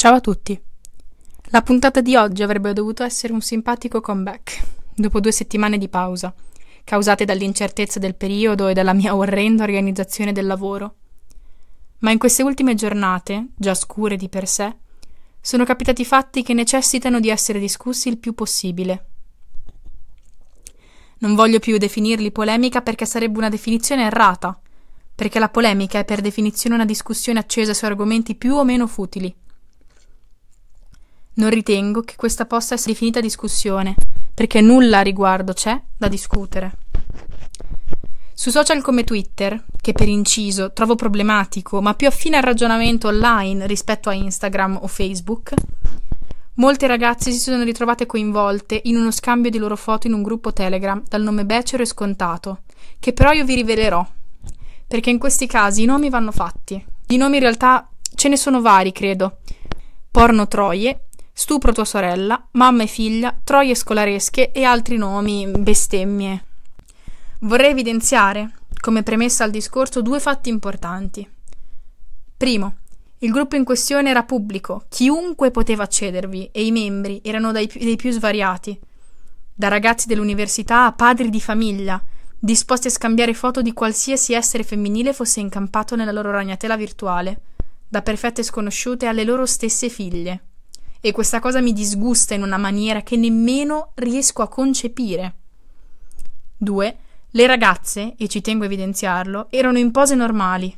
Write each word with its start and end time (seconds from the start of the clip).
Ciao 0.00 0.14
a 0.14 0.20
tutti. 0.20 0.58
La 1.50 1.60
puntata 1.60 2.00
di 2.00 2.16
oggi 2.16 2.42
avrebbe 2.42 2.72
dovuto 2.72 3.02
essere 3.02 3.34
un 3.34 3.42
simpatico 3.42 4.00
comeback, 4.00 4.62
dopo 4.94 5.20
due 5.20 5.30
settimane 5.30 5.76
di 5.76 5.90
pausa, 5.90 6.32
causate 6.84 7.26
dall'incertezza 7.26 7.98
del 7.98 8.14
periodo 8.14 8.68
e 8.68 8.72
dalla 8.72 8.94
mia 8.94 9.14
orrenda 9.14 9.62
organizzazione 9.62 10.32
del 10.32 10.46
lavoro. 10.46 10.94
Ma 11.98 12.12
in 12.12 12.16
queste 12.16 12.42
ultime 12.42 12.74
giornate, 12.74 13.48
già 13.54 13.74
scure 13.74 14.16
di 14.16 14.30
per 14.30 14.48
sé, 14.48 14.74
sono 15.38 15.66
capitati 15.66 16.06
fatti 16.06 16.42
che 16.42 16.54
necessitano 16.54 17.20
di 17.20 17.28
essere 17.28 17.58
discussi 17.58 18.08
il 18.08 18.16
più 18.16 18.32
possibile. 18.32 19.04
Non 21.18 21.34
voglio 21.34 21.58
più 21.58 21.76
definirli 21.76 22.32
polemica 22.32 22.80
perché 22.80 23.04
sarebbe 23.04 23.36
una 23.36 23.50
definizione 23.50 24.04
errata, 24.04 24.58
perché 25.14 25.38
la 25.38 25.50
polemica 25.50 25.98
è 25.98 26.06
per 26.06 26.22
definizione 26.22 26.76
una 26.76 26.86
discussione 26.86 27.38
accesa 27.38 27.74
su 27.74 27.84
argomenti 27.84 28.34
più 28.34 28.54
o 28.54 28.64
meno 28.64 28.86
futili 28.86 29.36
non 31.40 31.50
ritengo 31.50 32.02
che 32.02 32.14
questa 32.16 32.44
possa 32.44 32.74
essere 32.74 32.92
definita 32.92 33.20
discussione, 33.20 33.94
perché 34.32 34.60
nulla 34.60 34.98
a 34.98 35.02
riguardo 35.02 35.52
c'è 35.52 35.80
da 35.96 36.06
discutere. 36.06 36.72
Su 38.34 38.50
social 38.50 38.82
come 38.82 39.04
Twitter, 39.04 39.64
che 39.80 39.92
per 39.92 40.08
inciso 40.08 40.72
trovo 40.72 40.94
problematico, 40.94 41.80
ma 41.82 41.94
più 41.94 42.06
affine 42.06 42.36
al 42.36 42.42
ragionamento 42.42 43.08
online 43.08 43.66
rispetto 43.66 44.08
a 44.08 44.14
Instagram 44.14 44.78
o 44.82 44.86
Facebook, 44.86 45.52
molte 46.54 46.86
ragazze 46.86 47.32
si 47.32 47.38
sono 47.38 47.62
ritrovate 47.62 48.06
coinvolte 48.06 48.80
in 48.84 48.96
uno 48.96 49.10
scambio 49.10 49.50
di 49.50 49.58
loro 49.58 49.76
foto 49.76 50.06
in 50.06 50.12
un 50.12 50.22
gruppo 50.22 50.52
Telegram 50.52 51.02
dal 51.06 51.22
nome 51.22 51.44
becero 51.44 51.82
e 51.82 51.86
scontato, 51.86 52.62
che 52.98 53.12
però 53.12 53.32
io 53.32 53.44
vi 53.44 53.54
rivelerò, 53.54 54.06
perché 54.86 55.10
in 55.10 55.18
questi 55.18 55.46
casi 55.46 55.82
i 55.82 55.86
nomi 55.86 56.08
vanno 56.10 56.32
fatti. 56.32 56.82
I 57.08 57.16
nomi 57.16 57.36
in 57.36 57.42
realtà 57.42 57.88
ce 58.14 58.28
ne 58.28 58.36
sono 58.36 58.60
vari, 58.60 58.92
credo. 58.92 59.38
Porno 60.10 60.48
troie, 60.48 61.08
stupro 61.40 61.72
tua 61.72 61.86
sorella, 61.86 62.48
mamma 62.52 62.82
e 62.82 62.86
figlia, 62.86 63.34
troie 63.42 63.74
scolaresche 63.74 64.52
e 64.52 64.62
altri 64.64 64.98
nomi, 64.98 65.50
bestemmie. 65.50 66.44
Vorrei 67.40 67.70
evidenziare, 67.70 68.56
come 68.78 69.02
premessa 69.02 69.44
al 69.44 69.50
discorso, 69.50 70.02
due 70.02 70.20
fatti 70.20 70.50
importanti. 70.50 71.26
Primo, 72.36 72.74
il 73.20 73.30
gruppo 73.30 73.56
in 73.56 73.64
questione 73.64 74.10
era 74.10 74.24
pubblico, 74.24 74.84
chiunque 74.90 75.50
poteva 75.50 75.84
accedervi 75.84 76.50
e 76.52 76.66
i 76.66 76.72
membri 76.72 77.22
erano 77.24 77.52
dei 77.52 77.96
più 77.96 78.10
svariati, 78.10 78.78
da 79.54 79.68
ragazzi 79.68 80.08
dell'università 80.08 80.84
a 80.84 80.92
padri 80.92 81.30
di 81.30 81.40
famiglia, 81.40 82.04
disposti 82.38 82.88
a 82.88 82.90
scambiare 82.90 83.32
foto 83.32 83.62
di 83.62 83.72
qualsiasi 83.72 84.34
essere 84.34 84.62
femminile 84.62 85.14
fosse 85.14 85.40
incampato 85.40 85.96
nella 85.96 86.12
loro 86.12 86.32
ragnatela 86.32 86.76
virtuale, 86.76 87.40
da 87.88 88.02
perfette 88.02 88.42
sconosciute 88.42 89.06
alle 89.06 89.24
loro 89.24 89.46
stesse 89.46 89.88
figlie 89.88 90.42
e 91.00 91.12
questa 91.12 91.40
cosa 91.40 91.60
mi 91.60 91.72
disgusta 91.72 92.34
in 92.34 92.42
una 92.42 92.58
maniera 92.58 93.02
che 93.02 93.16
nemmeno 93.16 93.92
riesco 93.94 94.42
a 94.42 94.48
concepire. 94.48 95.34
2. 96.58 96.96
Le 97.30 97.46
ragazze, 97.46 98.14
e 98.18 98.28
ci 98.28 98.40
tengo 98.42 98.64
a 98.64 98.66
evidenziarlo, 98.66 99.46
erano 99.50 99.78
in 99.78 99.90
pose 99.90 100.14
normali. 100.14 100.76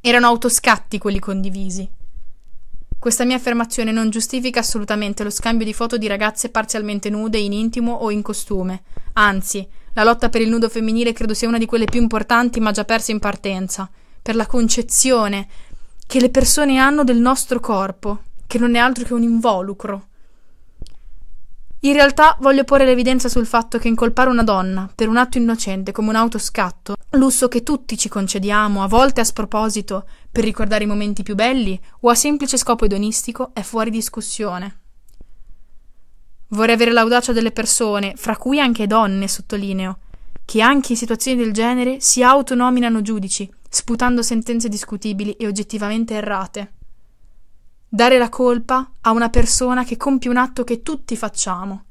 Erano 0.00 0.26
autoscatti 0.26 0.98
quelli 0.98 1.18
condivisi. 1.18 1.88
Questa 2.98 3.24
mia 3.24 3.36
affermazione 3.36 3.90
non 3.90 4.10
giustifica 4.10 4.60
assolutamente 4.60 5.24
lo 5.24 5.30
scambio 5.30 5.66
di 5.66 5.74
foto 5.74 5.98
di 5.98 6.06
ragazze 6.06 6.48
parzialmente 6.48 7.10
nude 7.10 7.38
in 7.38 7.52
intimo 7.52 7.92
o 7.94 8.10
in 8.10 8.22
costume. 8.22 8.82
Anzi, 9.14 9.66
la 9.94 10.04
lotta 10.04 10.28
per 10.28 10.40
il 10.40 10.48
nudo 10.48 10.68
femminile 10.68 11.12
credo 11.12 11.34
sia 11.34 11.48
una 11.48 11.58
di 11.58 11.66
quelle 11.66 11.84
più 11.84 12.00
importanti 12.00 12.60
ma 12.60 12.70
già 12.70 12.84
perse 12.84 13.10
in 13.10 13.18
partenza, 13.18 13.90
per 14.22 14.36
la 14.36 14.46
concezione 14.46 15.48
che 16.06 16.20
le 16.20 16.30
persone 16.30 16.78
hanno 16.78 17.04
del 17.04 17.18
nostro 17.18 17.58
corpo 17.60 18.20
che 18.46 18.58
non 18.58 18.74
è 18.74 18.78
altro 18.78 19.04
che 19.04 19.14
un 19.14 19.22
involucro. 19.22 20.06
In 21.84 21.94
realtà 21.94 22.36
voglio 22.38 22.62
porre 22.62 22.84
l'evidenza 22.84 23.28
sul 23.28 23.44
fatto 23.44 23.76
che 23.78 23.88
incolpare 23.88 24.30
una 24.30 24.44
donna 24.44 24.88
per 24.94 25.08
un 25.08 25.16
atto 25.16 25.38
innocente 25.38 25.90
come 25.90 26.10
un 26.10 26.14
autoscatto, 26.14 26.94
lusso 27.10 27.48
che 27.48 27.64
tutti 27.64 27.98
ci 27.98 28.08
concediamo, 28.08 28.84
a 28.84 28.86
volte 28.86 29.20
a 29.20 29.24
sproposito, 29.24 30.06
per 30.30 30.44
ricordare 30.44 30.84
i 30.84 30.86
momenti 30.86 31.24
più 31.24 31.34
belli 31.34 31.78
o 32.02 32.08
a 32.08 32.14
semplice 32.14 32.56
scopo 32.56 32.84
edonistico, 32.84 33.50
è 33.52 33.62
fuori 33.62 33.90
discussione. 33.90 34.78
Vorrei 36.50 36.74
avere 36.76 36.92
l'audacia 36.92 37.32
delle 37.32 37.50
persone, 37.50 38.12
fra 38.14 38.36
cui 38.36 38.60
anche 38.60 38.86
donne, 38.86 39.26
sottolineo, 39.26 39.98
che 40.44 40.60
anche 40.60 40.92
in 40.92 40.98
situazioni 40.98 41.36
del 41.36 41.52
genere 41.52 41.98
si 41.98 42.22
autonominano 42.22 43.02
giudici, 43.02 43.52
sputando 43.68 44.22
sentenze 44.22 44.68
discutibili 44.68 45.32
e 45.32 45.48
oggettivamente 45.48 46.14
errate 46.14 46.74
dare 47.94 48.16
la 48.16 48.30
colpa 48.30 48.90
a 49.02 49.10
una 49.10 49.28
persona 49.28 49.84
che 49.84 49.98
compie 49.98 50.30
un 50.30 50.38
atto 50.38 50.64
che 50.64 50.80
tutti 50.80 51.14
facciamo, 51.14 51.84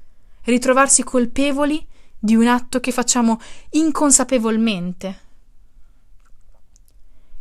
ritrovarsi 0.45 1.03
colpevoli 1.03 1.88
di 2.17 2.35
un 2.35 2.47
atto 2.47 2.79
che 2.79 2.91
facciamo 2.91 3.39
inconsapevolmente. 3.69 5.19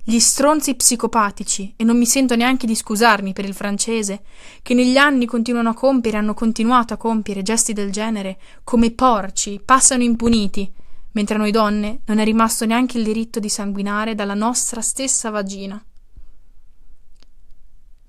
Gli 0.04 0.18
stronzi 0.18 0.74
psicopatici, 0.74 1.72
e 1.74 1.84
non 1.84 1.96
mi 1.96 2.04
sento 2.04 2.36
neanche 2.36 2.66
di 2.66 2.74
scusarmi 2.74 3.32
per 3.32 3.46
il 3.46 3.54
francese, 3.54 4.20
che 4.60 4.74
negli 4.74 4.98
anni 4.98 5.24
continuano 5.24 5.70
a 5.70 5.74
compiere, 5.74 6.18
hanno 6.18 6.34
continuato 6.34 6.92
a 6.92 6.98
compiere 6.98 7.40
gesti 7.40 7.72
del 7.72 7.90
genere, 7.90 8.38
come 8.62 8.90
porci, 8.90 9.58
passano 9.64 10.02
impuniti, 10.02 10.70
mentre 11.12 11.36
a 11.36 11.38
noi 11.38 11.50
donne 11.50 12.00
non 12.04 12.18
è 12.18 12.24
rimasto 12.24 12.66
neanche 12.66 12.98
il 12.98 13.04
diritto 13.04 13.40
di 13.40 13.48
sanguinare 13.48 14.14
dalla 14.14 14.34
nostra 14.34 14.82
stessa 14.82 15.30
vagina. 15.30 15.82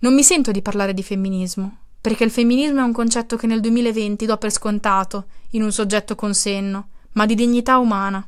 Non 0.03 0.15
mi 0.15 0.23
sento 0.23 0.49
di 0.49 0.63
parlare 0.63 0.95
di 0.95 1.03
femminismo, 1.03 1.77
perché 2.01 2.23
il 2.23 2.31
femminismo 2.31 2.79
è 2.79 2.83
un 2.83 2.91
concetto 2.91 3.35
che 3.35 3.45
nel 3.45 3.59
2020 3.59 4.25
do 4.25 4.35
per 4.37 4.49
scontato 4.49 5.25
in 5.51 5.61
un 5.61 5.71
soggetto 5.71 6.15
con 6.15 6.33
senno, 6.33 6.87
ma 7.11 7.27
di 7.27 7.35
dignità 7.35 7.77
umana. 7.77 8.27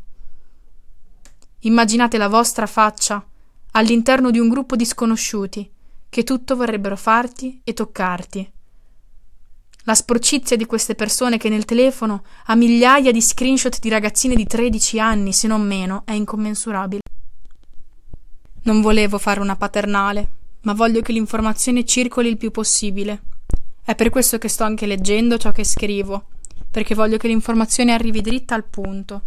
Immaginate 1.62 2.19
la 2.19 2.28
vostra 2.28 2.67
faccia 2.67 3.25
all'interno 3.72 4.29
di 4.29 4.38
un 4.38 4.50
gruppo 4.50 4.75
di 4.75 4.85
sconosciuti 4.85 5.67
che 6.09 6.23
tutto 6.23 6.56
vorrebbero 6.56 6.95
farti 6.95 7.59
e 7.63 7.73
toccarti. 7.73 8.51
La 9.85 9.95
sporcizia 9.95 10.56
di 10.56 10.67
queste 10.67 10.94
persone 10.94 11.38
che 11.38 11.50
nel 11.50 11.66
telefono 11.66 12.23
ha 12.45 12.56
migliaia 12.56 13.12
di 13.12 13.19
screenshot 13.19 13.79
di 13.79 13.89
ragazzine 13.89 14.35
di 14.35 14.45
13 14.45 15.00
anni, 15.00 15.33
se 15.33 15.47
non 15.47 15.66
meno, 15.66 16.03
è 16.06 16.12
incommensurabile. 16.12 17.01
Non 18.66 18.79
volevo 18.81 19.17
fare 19.17 19.39
una 19.39 19.56
paternale, 19.56 20.41
ma 20.63 20.74
voglio 20.74 21.01
che 21.01 21.12
l'informazione 21.12 21.85
circoli 21.85 22.29
il 22.29 22.38
più 22.38 22.51
possibile. 22.51 23.22
È 23.84 23.96
per 23.96 24.09
questo 24.09 24.38
che 24.38 24.47
sto 24.47 24.63
anche 24.63 24.85
leggendo 24.85 25.38
ciò 25.38 25.51
che 25.51 25.66
scrivo, 25.66 26.25
perché 26.72 26.96
voglio 26.96 27.18
che 27.18 27.28
l'informazione 27.28 27.94
arrivi 27.94 28.22
dritta 28.22 28.56
al 28.56 28.66
punto 28.66 29.24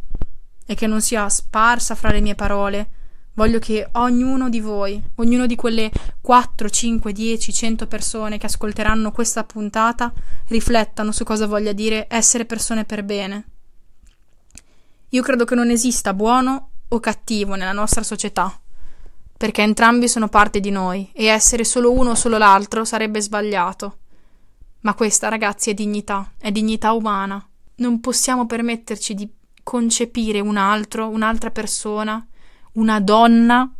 e 0.67 0.75
che 0.75 0.87
non 0.87 1.01
sia 1.01 1.29
sparsa 1.29 1.95
fra 1.95 2.11
le 2.11 2.21
mie 2.21 2.35
parole. 2.35 2.91
Voglio 3.35 3.59
che 3.59 3.87
ognuno 3.93 4.49
di 4.49 4.61
voi, 4.61 5.01
ognuno 5.17 5.47
di 5.47 5.57
quelle 5.57 5.91
4, 6.23 6.71
5, 6.71 7.13
10, 7.13 7.53
100 7.53 7.87
persone 7.87 8.39
che 8.39 8.47
ascolteranno 8.47 9.13
questa 9.13 9.45
puntata, 9.45 10.11
riflettano 10.49 11.13
su 11.13 11.23
cosa 11.25 11.47
voglia 11.47 11.73
dire 11.73 12.07
essere 12.09 12.47
persone 12.47 12.87
per 12.87 13.05
bene. 13.05 13.45
Io 15.11 15.23
credo 15.23 15.45
che 15.45 15.55
non 15.55 15.69
esista 15.69 16.15
buono 16.15 16.71
o 16.89 16.99
cattivo 16.99 17.57
nella 17.57 17.73
nostra 17.73 18.03
società 18.03 18.59
perché 19.37 19.63
entrambi 19.63 20.09
sono 20.09 20.29
parte 20.29 20.61
di 20.61 20.71
noi 20.71 21.11
e 21.13 21.27
essere 21.27 21.65
solo 21.65 21.93
uno 21.93 22.11
o 22.11 22.15
solo 22.15 22.39
l'altro 22.39 22.85
sarebbe 22.85 23.21
sbagliato. 23.21 23.99
Ma 24.81 24.95
questa, 24.95 25.29
ragazzi, 25.29 25.71
è 25.71 25.75
dignità, 25.75 26.33
è 26.39 26.51
dignità 26.51 26.93
umana. 26.93 27.45
Non 27.77 28.01
possiamo 28.01 28.47
permetterci 28.47 29.15
di 29.15 29.31
concepire 29.63 30.41
un 30.41 30.57
altro, 30.57 31.09
un'altra 31.09 31.51
persona, 31.51 32.25
una 32.73 33.01
donna, 33.01 33.71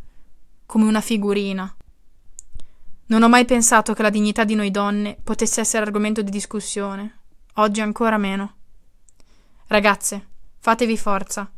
come 0.67 0.85
una 0.85 1.01
figurina. 1.01 1.73
Non 3.07 3.23
ho 3.23 3.29
mai 3.29 3.45
pensato 3.45 3.95
che 3.95 4.03
la 4.03 4.11
dignità 4.11 4.43
di 4.43 4.57
noi 4.57 4.73
donne 4.73 5.17
potesse 5.23 5.61
essere 5.61 5.85
argomento 5.85 6.23
di 6.23 6.31
discussione. 6.31 7.21
Oggi 7.55 7.81
ancora 7.81 8.19
meno. 8.19 8.55
Ragazze, 9.69 10.27
fatevi 10.59 10.99
forza. 10.99 11.51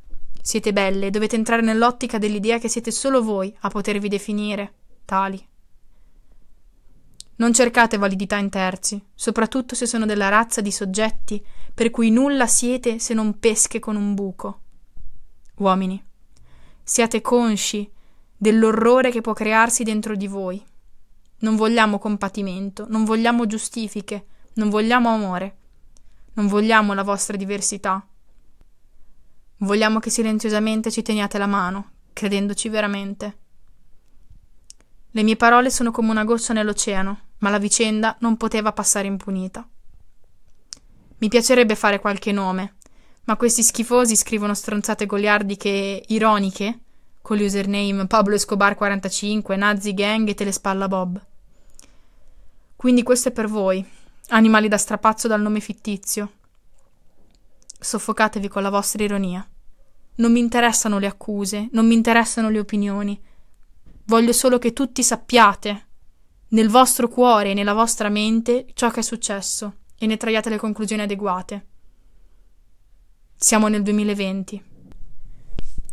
Siete 0.42 0.72
belle, 0.72 1.10
dovete 1.10 1.36
entrare 1.36 1.62
nell'ottica 1.62 2.18
dell'idea 2.18 2.58
che 2.58 2.68
siete 2.68 2.90
solo 2.90 3.22
voi 3.22 3.54
a 3.60 3.68
potervi 3.68 4.08
definire 4.08 4.74
tali. 5.04 5.46
Non 7.36 7.52
cercate 7.52 7.98
validità 7.98 8.36
in 8.36 8.48
terzi, 8.48 9.00
soprattutto 9.14 9.74
se 9.74 9.86
sono 9.86 10.06
della 10.06 10.28
razza 10.28 10.60
di 10.60 10.72
soggetti 10.72 11.44
per 11.72 11.90
cui 11.90 12.10
nulla 12.10 12.46
siete 12.48 12.98
se 12.98 13.14
non 13.14 13.38
pesche 13.38 13.78
con 13.78 13.94
un 13.94 14.14
buco. 14.14 14.60
Uomini, 15.58 16.02
siate 16.82 17.20
consci 17.20 17.88
dell'orrore 18.36 19.10
che 19.10 19.20
può 19.20 19.34
crearsi 19.34 19.84
dentro 19.84 20.16
di 20.16 20.26
voi. 20.26 20.60
Non 21.40 21.54
vogliamo 21.54 21.98
compatimento, 21.98 22.86
non 22.88 23.04
vogliamo 23.04 23.46
giustifiche, 23.46 24.26
non 24.54 24.68
vogliamo 24.68 25.08
amore, 25.08 25.56
non 26.32 26.48
vogliamo 26.48 26.92
la 26.92 27.04
vostra 27.04 27.36
diversità, 27.36 28.04
Vogliamo 29.58 29.98
che 29.98 30.10
silenziosamente 30.10 30.90
ci 30.90 31.02
teniate 31.02 31.36
la 31.36 31.46
mano, 31.46 31.90
credendoci 32.12 32.68
veramente. 32.68 33.36
Le 35.10 35.22
mie 35.22 35.36
parole 35.36 35.68
sono 35.68 35.90
come 35.90 36.10
una 36.10 36.24
goccia 36.24 36.52
nell'oceano, 36.52 37.20
ma 37.38 37.50
la 37.50 37.58
vicenda 37.58 38.16
non 38.20 38.36
poteva 38.36 38.72
passare 38.72 39.08
impunita. 39.08 39.66
Mi 41.18 41.28
piacerebbe 41.28 41.74
fare 41.74 41.98
qualche 41.98 42.30
nome, 42.30 42.76
ma 43.24 43.36
questi 43.36 43.64
schifosi 43.64 44.14
scrivono 44.14 44.54
stronzate 44.54 45.06
goliardiche 45.06 46.04
ironiche 46.06 46.78
con 47.20 47.36
l'username 47.36 48.06
Pablo 48.06 48.36
Escobar 48.36 48.76
45, 48.76 49.56
Nazi 49.56 49.92
Gang 49.92 50.28
e 50.28 50.34
Telespalla 50.34 50.86
Bob. 50.86 51.20
Quindi 52.76 53.02
questo 53.02 53.30
è 53.30 53.32
per 53.32 53.48
voi, 53.48 53.84
animali 54.28 54.68
da 54.68 54.78
strapazzo 54.78 55.26
dal 55.26 55.40
nome 55.40 55.58
fittizio. 55.58 56.30
Soffocatevi 57.78 58.48
con 58.48 58.62
la 58.62 58.70
vostra 58.70 59.04
ironia. 59.04 59.46
Non 60.16 60.32
mi 60.32 60.40
interessano 60.40 60.98
le 60.98 61.06
accuse, 61.06 61.68
non 61.72 61.86
mi 61.86 61.94
interessano 61.94 62.48
le 62.50 62.58
opinioni. 62.58 63.20
Voglio 64.04 64.32
solo 64.32 64.58
che 64.58 64.72
tutti 64.72 65.02
sappiate, 65.02 65.86
nel 66.48 66.70
vostro 66.70 67.08
cuore 67.08 67.50
e 67.50 67.54
nella 67.54 67.74
vostra 67.74 68.08
mente, 68.08 68.66
ciò 68.74 68.90
che 68.90 69.00
è 69.00 69.02
successo 69.02 69.74
e 69.98 70.06
ne 70.06 70.16
traiate 70.16 70.48
le 70.48 70.56
conclusioni 70.56 71.02
adeguate. 71.02 71.66
Siamo 73.36 73.68
nel 73.68 73.82
2020. 73.82 74.62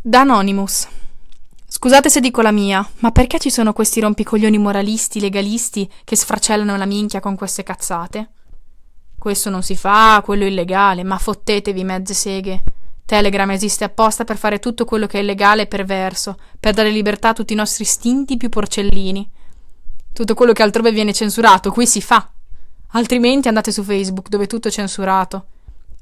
Da 0.01 0.21
Anonymous. 0.21 0.87
Scusate 1.67 2.09
se 2.09 2.21
dico 2.21 2.41
la 2.41 2.51
mia, 2.51 2.87
ma 2.99 3.11
perché 3.11 3.37
ci 3.37 3.49
sono 3.49 3.73
questi 3.73 3.99
rompicoglioni 3.99 4.57
moralisti, 4.57 5.19
legalisti 5.19 5.91
che 6.03 6.15
sfracellano 6.15 6.77
la 6.77 6.85
minchia 6.85 7.19
con 7.19 7.35
queste 7.35 7.63
cazzate? 7.63 8.31
Questo 9.25 9.49
non 9.49 9.63
si 9.63 9.75
fa, 9.75 10.21
quello 10.23 10.43
è 10.43 10.49
illegale, 10.49 11.03
ma 11.03 11.17
fottetevi 11.17 11.83
mezze 11.83 12.13
seghe. 12.13 12.61
Telegram 13.05 13.49
esiste 13.49 13.83
apposta 13.83 14.23
per 14.23 14.37
fare 14.37 14.59
tutto 14.59 14.85
quello 14.85 15.07
che 15.07 15.17
è 15.17 15.21
illegale 15.21 15.63
e 15.63 15.65
perverso, 15.65 16.37
per 16.59 16.75
dare 16.75 16.91
libertà 16.91 17.29
a 17.29 17.33
tutti 17.33 17.53
i 17.53 17.55
nostri 17.55 17.85
istinti 17.85 18.37
più 18.37 18.49
porcellini. 18.49 19.27
Tutto 20.13 20.35
quello 20.35 20.53
che 20.53 20.61
altrove 20.61 20.91
viene 20.91 21.11
censurato, 21.11 21.71
qui 21.71 21.87
si 21.87 22.01
fa. 22.01 22.29
Altrimenti 22.89 23.47
andate 23.47 23.71
su 23.71 23.81
Facebook, 23.81 24.29
dove 24.29 24.45
tutto 24.45 24.67
è 24.67 24.71
censurato. 24.71 25.45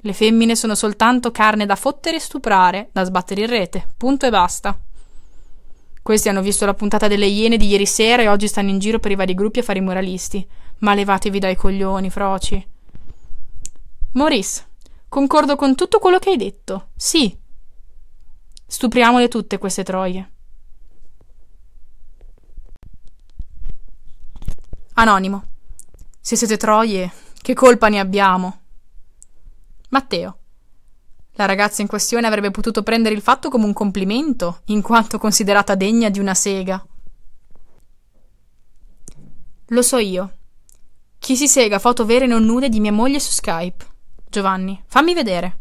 Le 0.02 0.12
femmine 0.12 0.58
sono 0.58 0.76
soltanto 0.76 1.32
carne 1.32 1.66
da 1.66 1.78
fottere 1.78 2.18
e 2.18 2.20
stuprare, 2.20 2.90
da 2.92 3.06
sbattere 3.06 3.40
in 3.40 3.48
rete. 3.48 3.88
Punto 3.96 4.26
e 4.26 4.32
basta. 4.32 4.78
Questi 6.02 6.28
hanno 6.28 6.42
visto 6.42 6.66
la 6.66 6.74
puntata 6.74 7.08
delle 7.08 7.28
Iene 7.28 7.56
di 7.56 7.70
ieri 7.70 7.86
sera 7.86 8.22
e 8.22 8.28
oggi 8.28 8.50
stanno 8.50 8.70
in 8.70 8.80
giro 8.80 9.00
per 9.00 9.12
i 9.12 9.16
vari 9.16 9.34
gruppi 9.34 9.60
a 9.60 9.64
fare 9.64 9.80
i 9.80 9.82
moralisti. 9.82 10.46
Ma 10.80 10.94
levatevi 10.94 11.40
dai 11.40 11.56
coglioni, 11.56 12.10
froci. 12.10 12.72
Maurice, 14.14 14.68
concordo 15.10 15.56
con 15.56 15.76
tutto 15.76 15.98
quello 15.98 16.20
che 16.20 16.30
hai 16.30 16.38
detto. 16.38 16.90
Sì. 16.96 17.36
Stupriamole 18.68 19.28
tutte 19.28 19.58
queste 19.58 19.84
troie. 19.84 20.32
Anonimo. 24.94 25.44
Se 26.20 26.36
siete 26.36 26.58
troie, 26.58 27.12
che 27.42 27.56
colpa 27.56 27.90
ne 27.90 28.00
abbiamo? 28.00 28.60
Matteo. 29.90 30.38
La 31.32 31.46
ragazza 31.46 31.82
in 31.82 31.88
questione 31.88 32.28
avrebbe 32.28 32.52
potuto 32.52 32.84
prendere 32.84 33.16
il 33.16 33.22
fatto 33.22 33.50
come 33.50 33.66
un 33.66 33.74
complimento, 33.74 34.62
in 34.66 34.84
quanto 34.84 35.18
considerata 35.18 35.74
degna 35.74 36.10
di 36.10 36.20
una 36.20 36.36
sega. 36.36 36.86
Lo 39.68 39.82
so 39.82 39.98
io. 39.98 40.38
Chi 41.18 41.36
si 41.36 41.48
sega 41.48 41.80
foto 41.80 42.06
vere 42.06 42.28
non 42.28 42.44
nude 42.44 42.70
di 42.70 42.80
mia 42.80 42.92
moglie 42.92 43.20
su 43.20 43.32
Skype? 43.32 43.92
Giovanni, 44.34 44.82
fammi 44.88 45.14
vedere. 45.14 45.58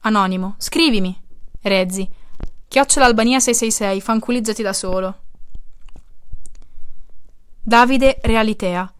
Anonimo, 0.00 0.56
scrivimi. 0.58 1.16
Rezzi. 1.62 2.10
Chiocciola 2.66 3.06
Albania 3.06 3.38
666, 3.38 4.00
fanculizzati 4.00 4.62
da 4.64 4.72
solo. 4.72 5.20
Davide 7.62 8.18
Realitea. 8.20 8.92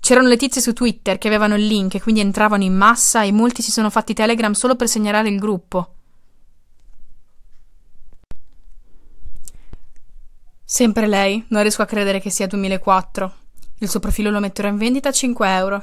C'erano 0.00 0.26
le 0.26 0.36
tizie 0.36 0.60
su 0.60 0.72
Twitter 0.72 1.18
che 1.18 1.28
avevano 1.28 1.54
il 1.54 1.64
link 1.64 1.94
e 1.94 2.00
quindi 2.00 2.20
entravano 2.20 2.64
in 2.64 2.74
massa 2.74 3.22
e 3.22 3.30
molti 3.30 3.62
si 3.62 3.70
sono 3.70 3.90
fatti 3.90 4.12
Telegram 4.12 4.50
solo 4.54 4.74
per 4.74 4.88
segnalare 4.88 5.28
il 5.28 5.38
gruppo. 5.38 5.94
Sempre 10.64 11.06
lei, 11.06 11.44
non 11.50 11.62
riesco 11.62 11.82
a 11.82 11.86
credere 11.86 12.18
che 12.18 12.30
sia 12.30 12.48
2004. 12.48 13.34
Il 13.78 13.88
suo 13.88 14.00
profilo 14.00 14.30
lo 14.30 14.40
metterò 14.40 14.66
in 14.66 14.78
vendita 14.78 15.10
a 15.10 15.12
5 15.12 15.48
euro. 15.48 15.80